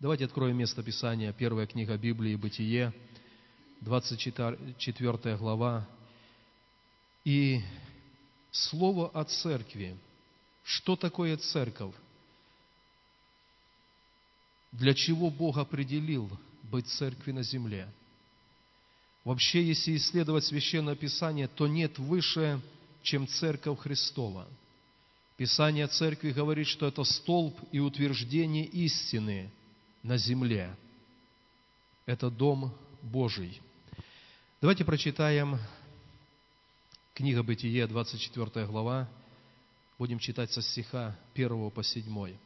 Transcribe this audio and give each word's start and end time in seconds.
Давайте 0.00 0.24
откроем 0.24 0.56
место 0.56 0.82
Писания, 0.82 1.30
первая 1.30 1.66
книга 1.66 1.94
Библии, 1.98 2.34
Бытие, 2.34 2.94
24 3.82 5.36
глава. 5.36 5.86
И 7.22 7.60
слово 8.50 9.10
о 9.10 9.24
церкви. 9.24 9.94
Что 10.64 10.96
такое 10.96 11.36
церковь? 11.36 11.94
Для 14.72 14.94
чего 14.94 15.28
Бог 15.28 15.58
определил 15.58 16.30
быть 16.62 16.86
церкви 16.86 17.32
на 17.32 17.42
земле? 17.42 17.86
Вообще, 19.22 19.62
если 19.62 19.98
исследовать 19.98 20.46
Священное 20.46 20.96
Писание, 20.96 21.46
то 21.46 21.66
нет 21.66 21.98
выше, 21.98 22.62
чем 23.02 23.28
церковь 23.28 23.80
Христова. 23.80 24.48
Писание 25.36 25.88
церкви 25.88 26.30
говорит, 26.30 26.68
что 26.68 26.86
это 26.86 27.04
столб 27.04 27.54
и 27.70 27.80
утверждение 27.80 28.64
истины 28.64 29.50
на 30.02 30.16
земле. 30.16 30.74
Это 32.06 32.30
дом 32.30 32.74
Божий. 33.02 33.60
Давайте 34.60 34.84
прочитаем 34.84 35.58
книга 37.14 37.42
Бытие, 37.42 37.86
24 37.86 38.66
глава. 38.66 39.08
Будем 39.98 40.18
читать 40.18 40.50
со 40.52 40.62
стиха 40.62 41.16
1 41.34 41.70
по 41.70 41.82
7. 41.82 42.36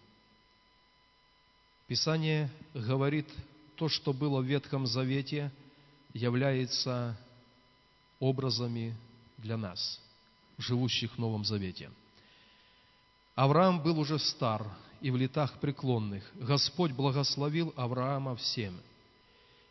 Писание 1.87 2.51
говорит, 2.73 3.29
то, 3.77 3.89
что 3.89 4.13
было 4.13 4.41
в 4.41 4.45
Ветхом 4.45 4.87
Завете, 4.87 5.53
является 6.13 7.17
образами 8.21 8.97
для 9.39 9.57
нас, 9.57 10.01
живущих 10.59 11.13
в 11.15 11.19
Новом 11.19 11.45
Завете. 11.45 11.91
Авраам 13.35 13.83
был 13.83 13.99
уже 13.99 14.19
стар 14.19 14.67
и 15.01 15.11
в 15.11 15.17
летах 15.17 15.59
преклонных. 15.61 16.25
Господь 16.35 16.93
благословил 16.93 17.73
Авраама 17.77 18.37
всем. 18.37 18.75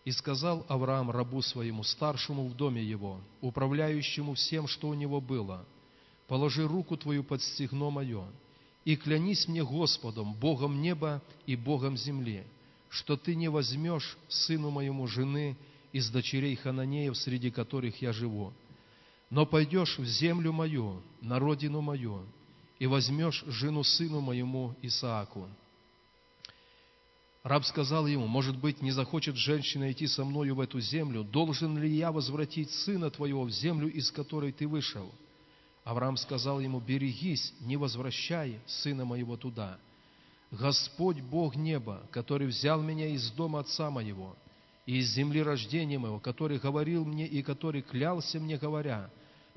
И 0.05 0.11
сказал 0.11 0.65
Авраам 0.67 1.11
рабу 1.11 1.41
своему, 1.41 1.83
старшему 1.83 2.47
в 2.47 2.55
доме 2.55 2.83
его, 2.83 3.21
управляющему 3.41 4.33
всем, 4.33 4.67
что 4.67 4.89
у 4.89 4.93
него 4.93 5.21
было, 5.21 5.65
«Положи 6.27 6.67
руку 6.67 6.97
твою 6.97 7.23
под 7.23 7.41
стегно 7.41 7.89
мое, 7.89 8.25
и 8.85 8.95
клянись 8.95 9.47
мне 9.47 9.63
Господом, 9.63 10.33
Богом 10.33 10.81
неба 10.81 11.21
и 11.45 11.55
Богом 11.55 11.95
земли, 11.95 12.43
что 12.89 13.15
ты 13.17 13.35
не 13.35 13.49
возьмешь 13.49 14.17
сыну 14.27 14.69
моему 14.69 15.07
жены 15.07 15.55
из 15.93 16.09
дочерей 16.09 16.55
Хананеев, 16.55 17.15
среди 17.15 17.49
которых 17.49 18.01
я 18.01 18.11
живу, 18.11 18.53
но 19.29 19.45
пойдешь 19.45 19.97
в 19.97 20.05
землю 20.05 20.51
мою, 20.51 21.01
на 21.21 21.39
родину 21.39 21.81
мою, 21.81 22.23
и 22.83 22.85
возьмешь 22.85 23.45
жену 23.47 23.81
сыну 23.81 24.19
моему 24.19 24.75
Исааку». 24.81 25.47
Раб 27.41 27.63
сказал 27.63 28.07
ему, 28.07 28.27
может 28.27 28.57
быть, 28.57 28.81
не 28.81 28.91
захочет 28.91 29.37
женщина 29.37 29.89
идти 29.89 30.05
со 30.05 30.25
мною 30.25 30.55
в 30.55 30.59
эту 30.59 30.81
землю, 30.81 31.23
должен 31.23 31.77
ли 31.77 31.89
я 31.89 32.11
возвратить 32.11 32.71
сына 32.71 33.09
твоего 33.09 33.43
в 33.45 33.51
землю, 33.51 33.89
из 33.89 34.11
которой 34.11 34.51
ты 34.51 34.67
вышел? 34.67 35.09
Авраам 35.85 36.17
сказал 36.17 36.59
ему, 36.59 36.81
берегись, 36.81 37.53
не 37.61 37.77
возвращай 37.77 38.59
сына 38.65 39.05
моего 39.05 39.37
туда. 39.37 39.77
Господь 40.51 41.21
Бог 41.21 41.55
неба, 41.55 42.03
который 42.11 42.47
взял 42.47 42.81
меня 42.81 43.07
из 43.07 43.31
дома 43.31 43.61
отца 43.61 43.89
моего 43.91 44.35
и 44.85 44.97
из 44.97 45.09
земли 45.13 45.41
рождения 45.41 45.99
моего, 45.99 46.19
который 46.19 46.59
говорил 46.59 47.05
мне 47.05 47.27
и 47.27 47.43
который 47.43 47.81
клялся 47.81 48.41
мне, 48.41 48.57
говоря, 48.57 49.09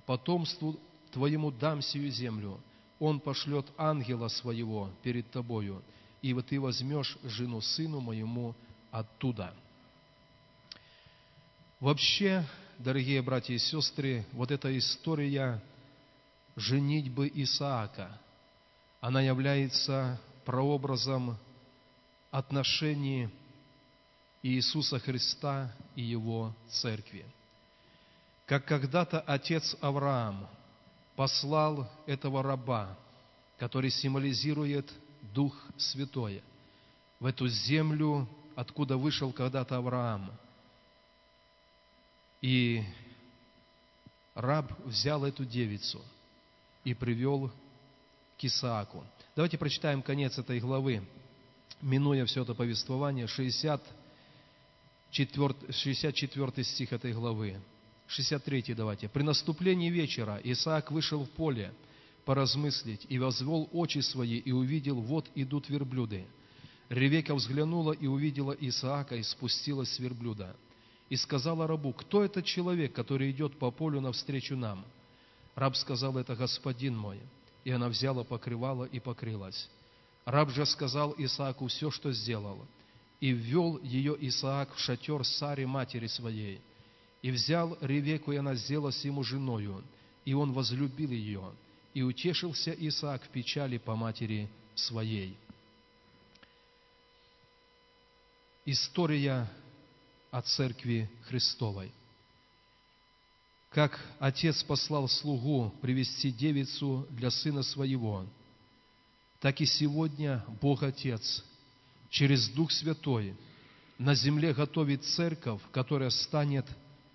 потомству 0.06 0.78
твоему 1.10 1.50
дам 1.50 1.82
сию 1.82 2.08
землю, 2.12 2.60
он 2.98 3.20
пошлет 3.20 3.66
ангела 3.77 4.28
своего 4.28 4.91
перед 5.02 5.30
тобою, 5.30 5.83
и 6.22 6.33
вот 6.33 6.47
ты 6.47 6.61
возьмешь 6.61 7.19
жену 7.25 7.61
сыну 7.61 8.00
моему 8.00 8.55
оттуда. 8.91 9.53
Вообще, 11.78 12.44
дорогие 12.78 13.20
братья 13.20 13.55
и 13.55 13.58
сестры, 13.58 14.25
вот 14.33 14.50
эта 14.50 14.77
история 14.78 15.62
женитьбы 16.56 17.31
Исаака, 17.34 18.19
она 19.00 19.21
является 19.21 20.19
прообразом 20.47 21.37
отношений 22.31 23.28
Иисуса 24.42 24.98
Христа 24.98 25.71
и 25.94 26.03
Его 26.03 26.54
Церкви. 26.69 27.26
Как 28.47 28.65
когда-то 28.65 29.21
отец 29.21 29.76
Авраам 29.81 30.48
послал 31.16 31.91
этого 32.06 32.43
раба, 32.43 32.97
который 33.59 33.91
символизирует 33.91 34.91
Дух 35.34 35.54
Святой, 35.77 36.43
в 37.19 37.27
эту 37.27 37.49
землю, 37.49 38.28
откуда 38.54 38.99
вышел 38.99 39.32
когда-то 39.32 39.77
Авраам. 39.77 40.31
И 42.43 42.84
раб 44.34 44.71
взял 44.84 45.25
эту 45.25 45.47
девицу 45.47 46.00
и 46.84 46.94
привел 46.94 47.50
к 48.38 48.44
Исааку. 48.44 49.04
Давайте 49.34 49.59
прочитаем 49.59 50.03
конец 50.03 50.38
этой 50.38 50.60
главы, 50.60 51.03
минуя 51.81 52.25
все 52.27 52.43
это 52.43 52.54
повествование, 52.54 53.27
64, 53.27 55.72
64 55.72 56.65
стих 56.65 56.93
этой 56.93 57.12
главы. 57.12 57.60
63 58.09 58.75
давайте. 58.75 59.09
«При 59.09 59.22
наступлении 59.22 59.91
вечера 59.91 60.41
Исаак 60.44 60.91
вышел 60.91 61.25
в 61.25 61.31
поле 61.31 61.72
поразмыслить 62.27 63.06
и 63.09 63.19
возвел 63.19 63.69
очи 63.72 64.00
свои 64.00 64.39
и 64.39 64.53
увидел, 64.53 65.00
вот 65.00 65.31
идут 65.34 65.69
верблюды. 65.69 66.27
Ревека 66.89 67.34
взглянула 67.34 67.93
и 67.93 68.06
увидела 68.06 68.53
Исаака 68.53 69.16
и 69.16 69.22
спустилась 69.22 69.93
с 69.93 69.99
верблюда. 69.99 70.55
И 71.09 71.16
сказала 71.16 71.69
рабу, 71.69 71.93
кто 71.93 72.25
этот 72.25 72.45
человек, 72.45 72.93
который 72.93 73.31
идет 73.31 73.59
по 73.59 73.71
полю 73.71 74.00
навстречу 74.00 74.56
нам? 74.56 74.84
Раб 75.55 75.77
сказал, 75.77 76.19
это 76.19 76.34
господин 76.34 76.97
мой. 76.97 77.21
И 77.65 77.71
она 77.71 77.89
взяла 77.89 78.25
покрывало 78.25 78.84
и 78.84 78.99
покрылась. 78.99 79.69
Раб 80.25 80.50
же 80.50 80.66
сказал 80.66 81.15
Исааку 81.16 81.69
все, 81.69 81.93
что 81.93 82.12
сделал. 82.12 82.66
И 83.21 83.31
ввел 83.31 83.78
ее 83.83 84.16
Исаак 84.19 84.75
в 84.75 84.81
шатер 84.81 85.25
Саре 85.25 85.66
матери 85.66 86.09
своей– 86.09 86.61
и 87.26 87.31
взял 87.32 87.76
Ревеку, 87.81 88.31
и 88.31 88.37
она 88.37 88.54
сделалась 88.54 89.04
ему 89.04 89.25
женою, 89.25 89.82
и 90.25 90.32
он 90.32 90.53
возлюбил 90.53 91.10
ее, 91.10 91.53
и 91.92 92.00
утешился 92.03 92.70
Исаак 92.70 93.25
в 93.25 93.28
печали 93.31 93.78
по 93.78 93.97
матери 93.97 94.48
своей. 94.76 95.36
История 98.65 99.50
о 100.31 100.41
Церкви 100.42 101.10
Христовой. 101.22 101.91
Как 103.70 104.00
отец 104.20 104.62
послал 104.62 105.09
слугу 105.09 105.75
привести 105.82 106.31
девицу 106.31 107.09
для 107.10 107.32
сына 107.32 107.65
своего, 107.65 108.25
так 109.41 109.60
и 109.60 109.66
сегодня 109.66 110.44
Бог 110.60 110.84
Отец 110.84 111.44
через 112.09 112.48
Дух 112.50 112.70
Святой 112.70 113.34
на 113.98 114.15
земле 114.15 114.54
готовит 114.54 115.03
церковь, 115.03 115.60
которая 115.72 116.10
станет 116.10 116.66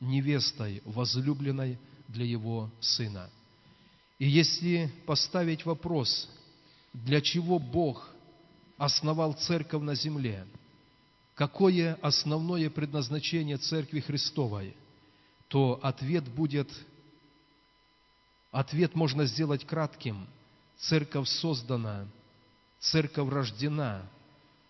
невестой, 0.01 0.81
возлюбленной 0.83 1.77
для 2.07 2.25
его 2.25 2.69
сына. 2.81 3.29
И 4.19 4.27
если 4.27 4.91
поставить 5.05 5.65
вопрос, 5.65 6.29
для 6.93 7.21
чего 7.21 7.59
Бог 7.59 8.09
основал 8.77 9.33
церковь 9.33 9.81
на 9.81 9.95
земле, 9.95 10.45
какое 11.35 11.95
основное 12.01 12.69
предназначение 12.69 13.57
Церкви 13.57 13.99
Христовой, 13.99 14.75
то 15.47 15.79
ответ 15.81 16.27
будет, 16.27 16.69
ответ 18.51 18.95
можно 18.95 19.25
сделать 19.25 19.65
кратким. 19.65 20.27
Церковь 20.77 21.27
создана, 21.27 22.07
церковь 22.79 23.29
рождена, 23.29 24.01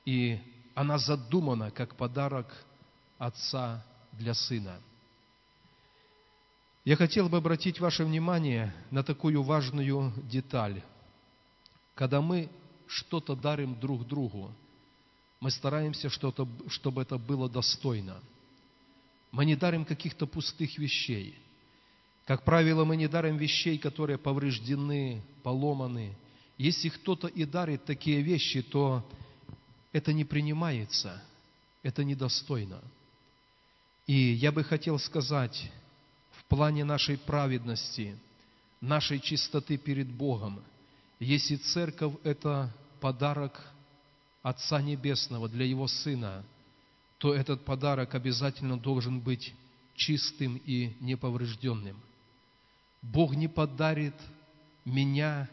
и 0.05 0.39
она 0.75 0.97
задумана 0.97 1.71
как 1.71 1.95
подарок 1.95 2.47
Отца 3.17 3.83
для 4.11 4.33
Сына– 4.33 4.79
я 6.83 6.95
хотел 6.95 7.29
бы 7.29 7.37
обратить 7.37 7.79
ваше 7.79 8.03
внимание 8.03 8.73
на 8.89 9.03
такую 9.03 9.43
важную 9.43 10.13
деталь. 10.23 10.81
Когда 11.93 12.21
мы 12.21 12.49
что-то 12.87 13.35
дарим 13.35 13.79
друг 13.79 14.07
другу, 14.07 14.51
мы 15.39 15.51
стараемся, 15.51 16.09
что-то, 16.09 16.47
чтобы 16.69 17.03
это 17.03 17.17
было 17.17 17.49
достойно. 17.49 18.19
Мы 19.31 19.45
не 19.45 19.55
дарим 19.55 19.85
каких-то 19.85 20.25
пустых 20.25 20.77
вещей. 20.77 21.37
Как 22.25 22.43
правило, 22.43 22.83
мы 22.83 22.95
не 22.95 23.07
дарим 23.07 23.37
вещей, 23.37 23.77
которые 23.77 24.17
повреждены, 24.17 25.21
поломаны. 25.43 26.15
Если 26.57 26.89
кто-то 26.89 27.27
и 27.27 27.45
дарит 27.45 27.85
такие 27.85 28.21
вещи, 28.21 28.61
то 28.61 29.07
это 29.91 30.13
не 30.13 30.25
принимается, 30.25 31.21
это 31.83 32.03
недостойно. 32.03 32.81
И 34.07 34.13
я 34.13 34.51
бы 34.51 34.63
хотел 34.63 34.99
сказать, 34.99 35.71
плане 36.51 36.83
нашей 36.83 37.17
праведности, 37.17 38.13
нашей 38.81 39.21
чистоты 39.21 39.77
перед 39.77 40.09
Богом. 40.09 40.61
Если 41.17 41.55
церковь– 41.55 42.15
это 42.25 42.69
подарок 42.99 43.71
Отца 44.43 44.81
Небесного 44.81 45.47
для 45.47 45.63
Его 45.63 45.87
Сына, 45.87 46.43
то 47.19 47.33
этот 47.33 47.63
подарок 47.63 48.15
обязательно 48.15 48.77
должен 48.77 49.21
быть 49.21 49.53
чистым 49.95 50.57
и 50.65 50.91
неповрежденным. 50.99 51.97
Бог 53.01 53.33
не 53.33 53.47
подарит 53.47 54.15
меня 54.83 55.47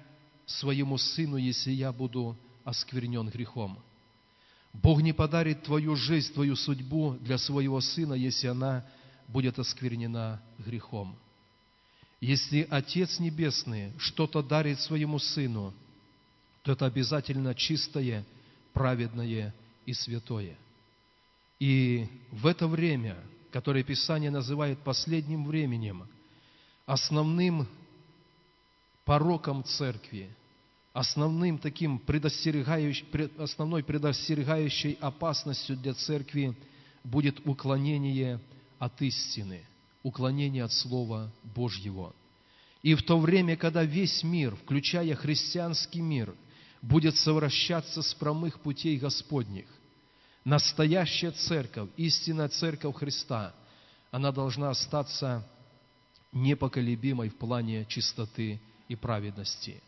своему 0.47 0.99
Сыну, 0.99 1.37
если 1.37 1.71
я 1.71 1.93
буду 1.93 2.37
осквернен 2.65 3.29
грехом. 3.29 3.79
Бог 4.73 5.01
не 5.01 5.13
подарит 5.13 5.63
твою 5.63 5.95
жизнь, 5.95 6.35
твою 6.35 6.57
судьбу 6.57 7.17
для 7.21 7.39
своего 7.39 7.81
Сына, 7.81 8.15
если 8.15 8.49
она 8.49 8.85
будет 9.29 9.59
осквернена 9.59 10.43
грехом. 10.59 11.17
Если 12.21 12.67
Отец 12.69 13.21
Небесный 13.21 13.93
что-то 13.99 14.43
дарит 14.43 14.81
своему 14.81 15.19
Сыну, 15.19 15.73
то 16.63 16.73
это 16.73 16.87
обязательно 16.87 17.55
чистое, 17.55 18.25
праведное 18.73 19.55
и 19.87 19.93
святое. 19.93 20.57
И 21.61 22.09
в 22.33 22.47
это 22.47 22.67
время, 22.67 23.17
которое 23.53 23.85
Писание 23.85 24.31
называет 24.31 24.79
последним 24.81 25.47
временем, 25.47 26.09
основным 26.87 27.69
пороком 29.05 29.63
церкви, 29.65 30.29
основным 30.93 31.59
таким 31.59 31.99
предостерегающим, 31.99 33.07
основной 33.39 33.85
предостерегающей 33.85 34.99
опасностью 35.01 35.77
для 35.77 35.95
церкви 35.95 36.57
будет 37.05 37.41
уклонение 37.47 38.41
от 38.79 39.01
истины– 39.03 39.65
уклонение 40.03 40.65
от 40.65 40.73
Слова 40.73 41.31
Божьего. 41.43 42.15
И 42.83 42.95
в 42.95 43.03
то 43.03 43.19
время, 43.19 43.57
когда 43.57 43.83
весь 43.83 44.23
мир, 44.23 44.57
включая 44.57 45.15
христианский 45.15 46.01
мир, 46.01 46.35
будет 46.81 47.17
совращаться 47.17 48.03
с 48.03 48.15
промых 48.15 48.61
путей 48.61 48.97
Господних, 48.99 49.67
настоящая 50.45 51.33
церковь, 51.33 51.91
истинная 51.97 52.49
церковь 52.49 52.97
Христа, 52.97 53.55
она 54.11 54.31
должна 54.33 54.71
остаться 54.71 55.47
непоколебимой 56.33 57.31
в 57.31 57.37
плане 57.37 57.85
чистоты 57.87 58.61
и 58.87 58.95
праведности. 58.95 59.83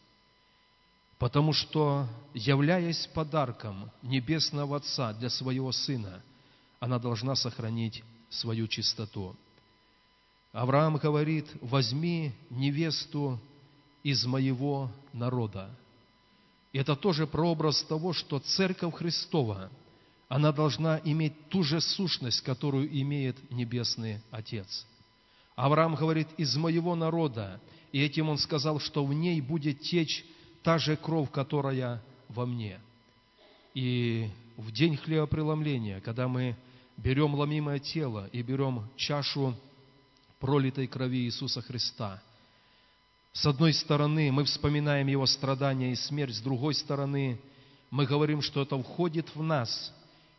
Потому 1.19 1.52
что, 1.52 2.08
являясь 2.34 3.06
подарком 3.08 3.90
Небесного 4.02 4.78
Отца 4.78 5.12
для 5.12 5.28
своего 5.28 5.70
Сына, 5.70 6.22
она 6.81 6.98
должна 6.98 7.34
сохранить 7.37 8.02
свою 8.30 8.66
чистоту. 8.68 9.36
Авраам 10.52 10.96
говорит, 10.96 11.46
возьми 11.60 12.32
невесту 12.48 13.38
из 14.02 14.24
моего 14.24 14.90
народа. 15.12 15.70
И 16.72 16.78
это 16.78 16.96
тоже 16.96 17.26
прообраз 17.26 17.82
того, 17.82 18.12
что 18.12 18.38
Церковь 18.38 18.94
Христова, 18.94 19.70
она 20.28 20.52
должна 20.52 21.00
иметь 21.04 21.48
ту 21.48 21.62
же 21.62 21.80
сущность, 21.80 22.40
которую 22.42 22.88
имеет 23.00 23.50
Небесный 23.50 24.20
Отец. 24.30 24.86
Авраам 25.56 25.94
говорит, 25.94 26.28
из 26.36 26.56
моего 26.56 26.94
народа, 26.94 27.60
и 27.92 28.00
этим 28.00 28.28
он 28.28 28.38
сказал, 28.38 28.78
что 28.78 29.04
в 29.04 29.12
ней 29.12 29.40
будет 29.40 29.80
течь 29.80 30.24
та 30.62 30.78
же 30.78 30.96
кровь, 30.96 31.30
которая 31.30 32.02
во 32.28 32.46
мне. 32.46 32.80
И 33.74 34.30
в 34.56 34.72
день 34.72 34.96
хлебопреломления, 34.96 36.00
когда 36.00 36.28
мы 36.28 36.56
берем 37.02 37.35
ломимое 37.35 37.79
тело 37.79 38.29
и 38.32 38.43
берем 38.43 38.88
чашу 38.97 39.55
пролитой 40.38 40.87
крови 40.87 41.25
Иисуса 41.25 41.62
Христа. 41.62 42.23
С 43.32 43.47
одной 43.47 43.73
стороны, 43.73 44.31
мы 44.32 44.44
вспоминаем 44.44 45.06
Его 45.06 45.26
страдания 45.26 45.93
и 45.93 45.97
смерть, 45.97 46.35
с 46.35 46.41
другой 46.41 46.75
стороны, 46.75 47.41
мы 47.91 48.06
говорим, 48.06 48.43
что 48.43 48.62
это 48.62 48.81
входит 48.82 49.35
в 49.35 49.43
нас 49.43 49.93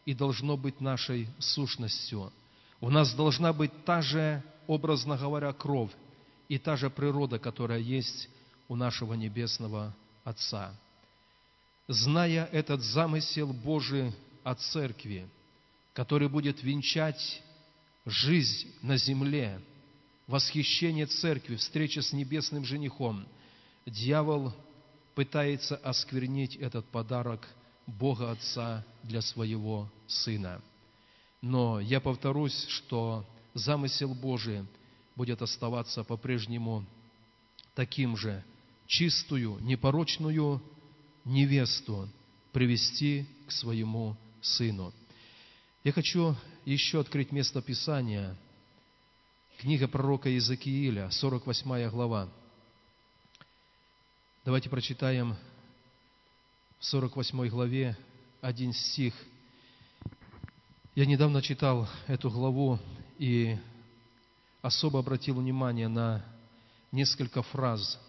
и 0.05 0.13
должно 0.13 0.55
быть 0.57 0.81
нашей 0.81 1.27
сущностью. 1.39 2.31
У 2.79 2.89
нас 2.89 3.13
должна 3.13 3.53
быть 3.53 3.71
та 3.85 4.01
же, 4.01 4.43
образно 4.67 5.17
говоря, 5.17 5.53
кровь 5.53 5.91
и 6.47 6.57
та 6.57 6.75
же 6.75 6.89
природа, 6.89 7.39
которая 7.39 7.79
есть 7.79 8.29
у 8.67 8.75
нашего 8.75 9.13
Небесного 9.13 9.93
Отца. 10.23 10.73
Зная 11.87 12.45
этот 12.51 12.81
замысел 12.81 13.51
Божий 13.51 14.13
о 14.43 14.55
Церкви, 14.55 15.27
который 15.93 16.29
будет 16.29 16.63
венчать 16.63 17.41
жизнь 18.05 18.71
на 18.81 18.97
земле– 18.97 19.61
восхищение 20.31 21.05
церкви, 21.05 21.57
встреча 21.57 22.01
с 22.01 22.13
небесным 22.13 22.63
женихом, 22.63 23.25
дьявол 23.85 24.53
пытается 25.13 25.75
осквернить 25.75 26.55
этот 26.55 26.85
подарок 26.87 27.47
Бога 27.85 28.31
Отца 28.31 28.85
для 29.03 29.21
своего 29.21 29.91
Сына. 30.07 30.61
Но 31.41 31.79
я 31.79 31.99
повторюсь, 31.99 32.65
что 32.69 33.27
замысел 33.53 34.13
Божий 34.13 34.65
будет 35.15 35.41
оставаться 35.41 36.03
по-прежнему 36.03 36.85
таким 37.75 38.15
же, 38.15 38.43
чистую, 38.87 39.57
непорочную 39.59 40.61
невесту 41.25 42.07
привести 42.53 43.27
к 43.47 43.51
своему 43.51 44.15
Сыну. 44.41 44.93
Я 45.83 45.91
хочу 45.91 46.35
еще 46.65 46.99
открыть 46.99 47.31
место 47.31 47.61
Писания– 47.61 48.37
Книга 49.61 49.87
пророка 49.87 50.27
Иезекииля, 50.27 51.11
48 51.11 51.89
глава. 51.91 52.27
Давайте 54.43 54.71
прочитаем 54.71 55.35
в 56.79 56.85
48 56.85 57.47
главе 57.47 57.95
один 58.41 58.73
стих. 58.73 59.13
Я 60.95 61.05
недавно 61.05 61.43
читал 61.43 61.87
эту 62.07 62.31
главу 62.31 62.79
и 63.19 63.55
особо 64.63 64.97
обратил 64.97 65.35
внимание 65.35 65.87
на 65.87 66.25
несколько 66.91 67.43
фраз 67.43 67.99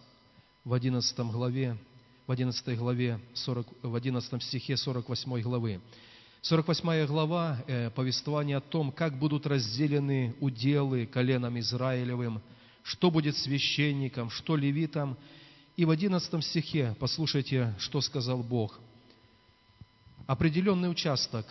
в 0.65 0.73
11 0.73 1.15
главе, 1.19 1.77
в 2.25 2.31
11 2.31 2.79
главе, 2.79 3.19
40, 3.35 3.67
в 3.83 3.95
11 3.95 4.41
стихе 4.41 4.75
48 4.75 5.39
главы. 5.41 5.81
48 6.43 7.05
глава 7.05 7.63
э, 7.67 7.89
повествование 7.91 8.57
о 8.57 8.61
том, 8.61 8.91
как 8.91 9.17
будут 9.17 9.47
разделены 9.47 10.35
уделы 10.41 11.05
коленом 11.05 11.57
Израилевым, 11.57 12.41
что 12.83 13.09
будет 13.09 13.37
священником, 13.37 14.29
что 14.29 14.57
левитам. 14.57 15.17
И 15.77 15.85
в 15.85 15.89
11 15.89 16.43
стихе 16.43 16.97
послушайте, 16.99 17.73
что 17.79 18.01
сказал 18.01 18.43
Бог. 18.43 18.77
Определенный 20.27 20.91
участок 20.91 21.45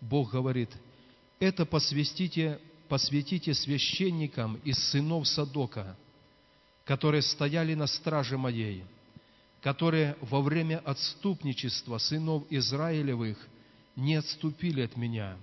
Бог 0.00 0.32
говорит, 0.32 0.70
это 1.38 1.66
посвятите, 1.66 2.58
посвятите 2.88 3.52
священникам 3.52 4.58
из 4.64 4.78
сынов 4.78 5.28
Садока, 5.28 5.94
которые 6.86 7.20
стояли 7.20 7.74
на 7.74 7.86
страже 7.86 8.38
моей, 8.38 8.82
которые 9.60 10.16
во 10.22 10.40
время 10.40 10.78
отступничества 10.78 11.98
сынов 11.98 12.44
Израилевых– 12.48 13.36
не 13.96 14.14
отступили 14.14 14.82
от 14.82 14.96
меня, 14.96 15.36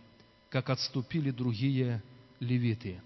как 0.49 0.69
отступили 0.69 1.31
другие 1.31 2.01
левиты. 2.39 3.01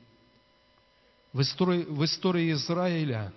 В 1.34 1.42
истории, 1.42 1.84
в 1.84 2.04
истории 2.06 2.52
Израиля 2.54 3.34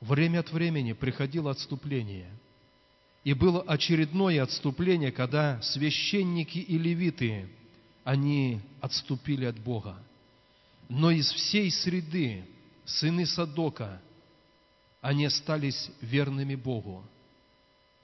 время 0.00 0.40
от 0.40 0.50
времени 0.50 0.92
приходило 0.92 1.50
отступление. 1.50 2.30
И 3.24 3.34
было 3.34 3.62
очередное 3.62 4.42
отступление, 4.42 5.12
когда 5.12 5.60
священники 5.60 6.58
и 6.58 6.78
левиты, 6.78 7.48
они 8.04 8.60
отступили 8.80 9.44
от 9.44 9.58
Бога. 9.58 9.98
Но 10.88 11.10
из 11.10 11.30
всей 11.30 11.70
среды 11.70 12.46
сыны 12.86 13.26
Садока, 13.26 14.00
они 15.02 15.26
остались 15.26 15.90
верными 16.00 16.54
Богу. 16.54 17.04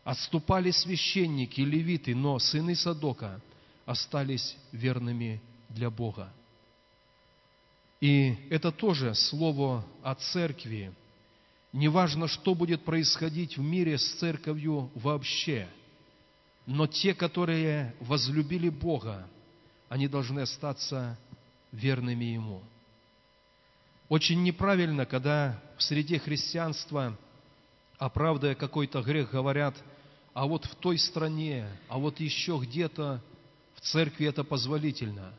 Отступали 0.04 0.70
священники, 0.70 1.62
левиты, 1.62 2.14
но 2.14 2.38
сыны 2.38 2.74
Садока 2.74 3.40
остались 3.86 4.56
верными 4.70 5.40
для 5.70 5.90
Бога. 5.90 6.32
И 8.00 8.36
это 8.50 8.70
тоже 8.70 9.14
слово 9.14 9.84
о 10.02 10.14
церкви. 10.14 10.92
Неважно, 11.72 12.28
что 12.28 12.54
будет 12.54 12.84
происходить 12.84 13.56
в 13.56 13.62
мире 13.62 13.96
с 13.96 14.14
церковью 14.16 14.90
вообще, 14.94 15.68
но 16.66 16.86
те, 16.86 17.14
которые 17.14 17.94
возлюбили 18.00 18.68
Бога, 18.68 19.26
они 19.88 20.06
должны 20.06 20.40
остаться 20.40 21.18
верными 21.72 22.24
Ему. 22.24 22.62
Очень 24.08 24.42
неправильно, 24.42 25.06
когда 25.06 25.60
в 25.78 25.82
среде 25.82 26.18
христианства, 26.18 27.16
оправдывая 27.98 28.54
какой-то 28.54 29.02
грех, 29.02 29.30
говорят– 29.30 29.74
а 30.34 30.46
вот 30.46 30.64
в 30.66 30.74
той 30.74 30.98
стране, 30.98 31.68
а 31.88 31.98
вот 31.98 32.18
еще 32.18 32.60
где-то 32.60 33.22
в 33.76 33.80
церкви 33.80 34.26
это 34.26 34.42
позволительно. 34.42 35.32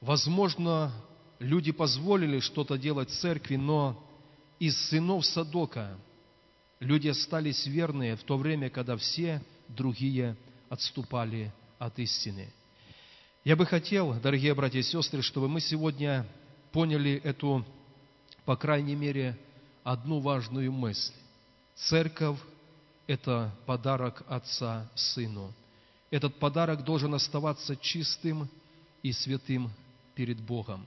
Возможно, 0.00 0.92
люди 1.38 1.70
позволили 1.70 2.40
что-то 2.40 2.76
делать 2.76 3.08
в 3.10 3.20
церкви, 3.20 3.54
но 3.54 4.04
из 4.58 4.76
сынов 4.88 5.24
Садока 5.24 5.96
люди 6.80 7.06
остались 7.08 7.64
верные 7.66 8.16
в 8.16 8.24
то 8.24 8.36
время, 8.36 8.68
когда 8.68 8.96
все 8.96 9.40
другие 9.68 10.36
отступали 10.68 11.52
от 11.78 12.00
истины. 12.00 12.52
Я 13.44 13.54
бы 13.54 13.64
хотел, 13.64 14.14
дорогие 14.14 14.54
братья 14.54 14.80
и 14.80 14.82
сестры, 14.82 15.22
чтобы 15.22 15.48
мы 15.48 15.60
сегодня 15.60 16.26
поняли 16.72 17.20
эту, 17.22 17.64
по 18.44 18.56
крайней 18.56 18.96
мере, 18.96 19.38
одну 19.84 20.20
важную 20.20 20.72
мысль. 20.72 21.12
Церковь– 21.74 22.38
это 23.06 23.52
подарок 23.66 24.22
Отца 24.28 24.88
Сыну. 24.94 25.52
Этот 26.10 26.38
подарок 26.38 26.84
должен 26.84 27.14
оставаться 27.14 27.76
чистым 27.76 28.48
и 29.02 29.12
святым 29.12 29.70
перед 30.14 30.40
Богом. 30.40 30.86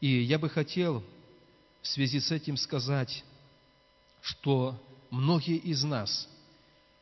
И 0.00 0.22
я 0.22 0.38
бы 0.38 0.48
хотел 0.48 1.02
в 1.82 1.86
связи 1.86 2.20
с 2.20 2.30
этим 2.30 2.56
сказать, 2.56 3.24
что 4.20 4.80
многие 5.10 5.56
из 5.56 5.82
нас, 5.84 6.28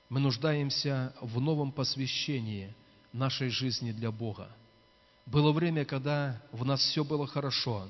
мы 0.09 0.21
нуждаемся 0.21 1.15
в 1.21 1.41
новом 1.41 1.73
посвящении 1.73 2.75
нашей 3.13 3.49
жизни 3.49 3.93
для 3.93 4.11
Бога. 4.11 4.49
Было 5.27 5.53
время, 5.53 5.85
когда 5.85 6.41
в 6.53 6.65
нас 6.65 6.81
все 6.81 7.05
было 7.05 7.27
хорошо, 7.27 7.89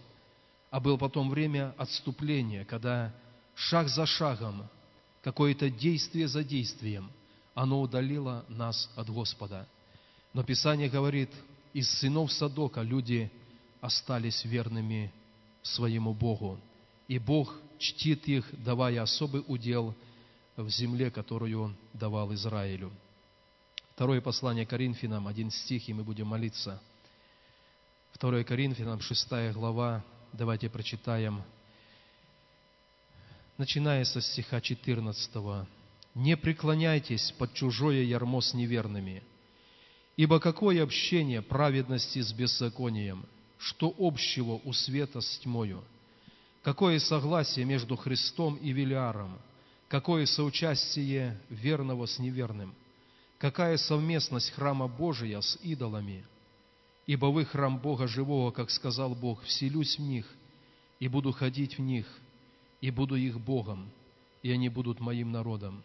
а 0.74 0.80
было 0.80 0.96
потом 0.96 1.30
время 1.30 1.72
отступления, 1.78 2.64
когда 2.64 3.14
шаг 3.54 3.88
за 3.88 4.06
шагом, 4.06 4.68
какое-то 5.22 5.70
действие 5.70 6.26
за 6.26 6.42
действием, 6.42 7.12
оно 7.54 7.80
удалило 7.80 8.44
нас 8.48 8.90
от 8.96 9.08
Господа. 9.08 9.68
Но 10.32 10.42
Писание 10.42 10.88
говорит, 10.88 11.30
из 11.74 11.88
сынов 12.00 12.32
Садока 12.32 12.82
люди 12.82 13.30
остались 13.80 14.44
верными 14.44 15.12
своему 15.62 16.12
Богу. 16.12 16.58
И 17.06 17.20
Бог 17.20 17.54
чтит 17.78 18.26
их, 18.26 18.44
давая 18.64 19.00
особый 19.00 19.44
удел 19.46 19.94
в 20.56 20.68
земле, 20.70 21.12
которую 21.12 21.62
Он 21.62 21.76
давал 21.92 22.34
Израилю. 22.34 22.90
Второе 23.92 24.20
послание 24.20 24.66
Коринфянам, 24.66 25.28
один 25.28 25.52
стих, 25.52 25.88
и 25.88 25.94
мы 25.94 26.02
будем 26.02 26.26
молиться. 26.26 26.82
Второе 28.10 28.42
Коринфянам, 28.42 29.00
шестая 29.00 29.52
глава, 29.52 30.02
давайте 30.34 30.68
прочитаем, 30.68 31.42
начиная 33.56 34.04
со 34.04 34.20
стиха 34.20 34.60
14. 34.60 35.30
«Не 36.14 36.36
преклоняйтесь 36.36 37.32
под 37.38 37.54
чужое 37.54 38.02
ярмо 38.02 38.40
с 38.40 38.52
неверными, 38.54 39.22
ибо 40.16 40.40
какое 40.40 40.82
общение 40.82 41.40
праведности 41.42 42.20
с 42.20 42.32
беззаконием, 42.32 43.26
что 43.58 43.94
общего 43.98 44.60
у 44.64 44.72
света 44.72 45.20
с 45.20 45.38
тьмою? 45.38 45.82
Какое 46.62 46.98
согласие 46.98 47.64
между 47.64 47.96
Христом 47.96 48.56
и 48.56 48.72
Велиаром? 48.72 49.38
Какое 49.88 50.26
соучастие 50.26 51.38
верного 51.48 52.06
с 52.06 52.18
неверным? 52.18 52.74
Какая 53.38 53.76
совместность 53.76 54.50
храма 54.50 54.88
Божия 54.88 55.40
с 55.40 55.58
идолами? 55.62 56.24
Ибо 57.06 57.26
вы 57.26 57.44
храм 57.44 57.78
Бога 57.78 58.06
живого, 58.06 58.50
как 58.50 58.70
сказал 58.70 59.14
Бог, 59.14 59.42
вселюсь 59.42 59.98
в 59.98 60.02
них 60.02 60.26
и 61.00 61.08
буду 61.08 61.32
ходить 61.32 61.76
в 61.76 61.80
них, 61.82 62.06
и 62.80 62.90
буду 62.90 63.16
их 63.16 63.40
Богом, 63.40 63.90
и 64.42 64.50
они 64.50 64.68
будут 64.68 65.00
моим 65.00 65.32
народом. 65.32 65.82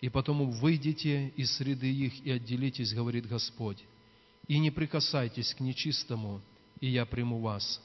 И 0.00 0.08
потому 0.08 0.50
выйдите 0.50 1.28
из 1.36 1.56
среды 1.56 1.92
их 1.92 2.24
и 2.24 2.30
отделитесь, 2.30 2.94
говорит 2.94 3.26
Господь, 3.26 3.84
и 4.46 4.58
не 4.58 4.70
прикасайтесь 4.70 5.54
к 5.54 5.60
нечистому, 5.60 6.40
и 6.80 6.88
я 6.88 7.06
приму 7.06 7.40
вас. 7.40 7.80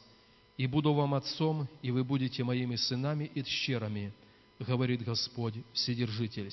И 0.57 0.67
буду 0.67 0.93
вам 0.93 1.13
отцом, 1.15 1.67
и 1.81 1.91
вы 1.91 2.03
будете 2.03 2.43
моими 2.43 2.75
сынами 2.75 3.29
и 3.33 3.43
тщерами, 3.43 4.13
говорит 4.59 5.03
Господь 5.03 5.55
Вседержитель. 5.73 6.51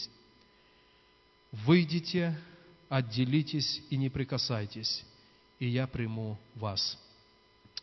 Выйдите, 1.52 2.36
отделитесь 2.88 3.82
и 3.90 3.96
не 3.96 4.08
прикасайтесь, 4.08 5.04
и 5.62 5.66
я 5.68 5.86
приму 5.86 6.36
вас. 6.56 6.98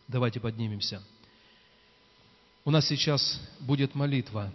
Давайте 0.10 0.42
поднимемся. 0.42 1.02
У 2.66 2.72
нас 2.72 2.86
сейчас 2.86 3.40
будет 3.62 3.96
молитва. 3.96 4.52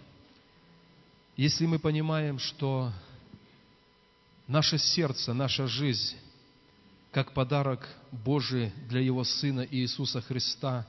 Если 1.35 1.65
мы 1.65 1.79
понимаем, 1.79 2.37
что 2.37 2.93
наше 4.47 4.77
сердце, 4.77 5.33
наша 5.33 5.65
жизнь 5.65 6.15
как 7.11 7.31
подарок 7.31 7.89
Божий 8.11 8.71
для 8.89 8.99
Его 8.99 9.23
Сына 9.23 9.65
Иисуса 9.71 10.21
Христа 10.21 10.85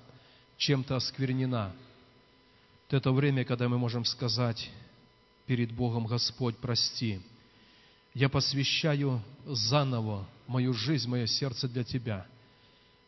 чем-то 0.58 0.96
осквернена, 0.96 1.74
то 2.88 2.98
это 2.98 3.12
время, 3.12 3.46
когда 3.46 3.66
мы 3.66 3.78
можем 3.78 4.04
сказать 4.04 4.70
перед 5.46 5.72
Богом, 5.72 6.04
Господь, 6.04 6.58
прости, 6.58 7.18
я 8.12 8.28
посвящаю 8.28 9.22
заново 9.46 10.28
мою 10.46 10.72
жизнь, 10.72 11.08
мое 11.08 11.26
сердце 11.26 11.68
для 11.68 11.84
Тебя. 11.84 12.26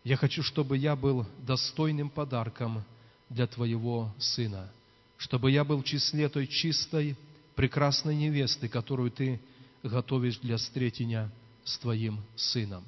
Я 0.04 0.16
хочу, 0.16 0.42
чтобы 0.42 0.76
я 0.76 0.96
был 0.96 1.26
достойным 1.46 2.10
подарком 2.10 2.84
для 3.28 3.46
Твоего 3.46 4.14
Сына, 4.18 4.70
чтобы 5.16 5.50
я 5.50 5.64
был 5.64 5.82
в 5.82 5.84
числе 5.84 6.28
той 6.28 6.46
чистой, 6.46 7.16
прекрасной 7.54 8.14
невесты, 8.14 8.68
которую 8.68 9.10
Ты 9.10 9.40
готовишь 9.82 10.38
для 10.38 10.56
встретения 10.56 11.30
с 11.64 11.78
Твоим 11.78 12.20
Сыном. 12.36 12.84